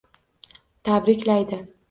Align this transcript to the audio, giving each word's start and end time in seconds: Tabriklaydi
Tabriklaydi 0.89 1.63